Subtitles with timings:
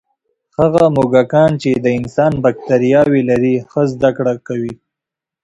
[0.59, 4.73] هغه موږکان چې د انسان بکتریاوې لري، ښه زده کړه کوي.